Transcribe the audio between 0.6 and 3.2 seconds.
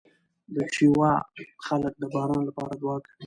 چیواوا خلک د باران لپاره دعا کوي.